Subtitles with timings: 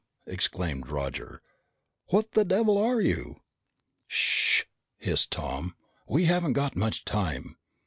[0.25, 1.43] exclaimed Roger.
[2.07, 3.41] "What the devil are you?"
[4.07, 4.63] "Sh!"
[4.97, 5.75] hissed Tom.
[6.07, 7.55] "We haven't got much time."